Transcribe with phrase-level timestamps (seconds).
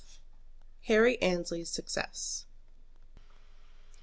[0.87, 2.45] HARRY ANNESLEY'S SUCCESS.